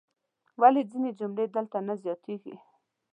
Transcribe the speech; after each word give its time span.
ولې 0.61 0.81
ځینې 0.91 1.11
جملې 1.19 1.45
دلته 1.55 1.77
نه 1.87 1.93
زیاتیږي؟ 2.03 2.55